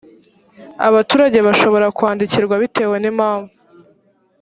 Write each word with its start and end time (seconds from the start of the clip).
abaturage 0.87 1.37
bashobora 1.47 1.87
kwandikirwa 1.97 2.55
bitewe 2.61 2.95
nimpamvu. 2.99 3.51